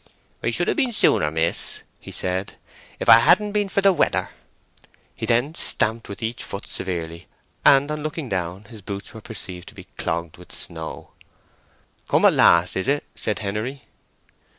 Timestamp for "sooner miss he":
0.93-2.09